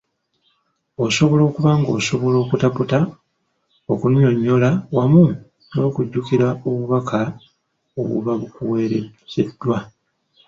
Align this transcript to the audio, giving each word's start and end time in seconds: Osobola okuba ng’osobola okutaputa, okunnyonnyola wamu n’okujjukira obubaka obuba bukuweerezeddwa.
Osobola 1.05 1.41
okuba 1.49 1.71
ng’osobola 1.79 2.37
okutaputa, 2.43 2.99
okunnyonnyola 3.91 4.69
wamu 4.95 5.23
n’okujjukira 5.73 6.47
obubaka 6.67 7.19
obuba 7.99 8.31
bukuweerezeddwa. 8.41 9.77